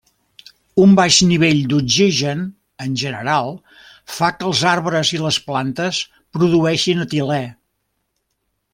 Un 0.83 0.93
baix 0.99 1.17
nivell 1.31 1.59
d'oxigen, 1.73 2.41
en 2.87 2.97
general, 3.03 3.53
fa 4.17 4.33
que 4.39 4.49
els 4.53 4.65
arbres 4.73 5.15
i 5.19 5.23
les 5.27 5.41
plantes 5.53 6.03
produeixin 6.39 7.09
etilè. 7.09 7.43